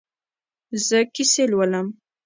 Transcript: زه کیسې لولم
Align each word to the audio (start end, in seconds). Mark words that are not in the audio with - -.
زه 0.87 0.97
کیسې 1.15 1.43
لولم 1.51 1.87